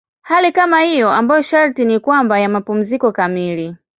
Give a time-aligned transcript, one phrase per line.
[0.21, 3.75] Hali kama hiyo ambayo sharti ni kwamba ya mapumziko kamili.